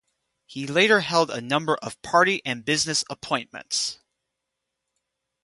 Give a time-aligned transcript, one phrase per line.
[0.47, 3.99] He later held a number of Party and business appointments.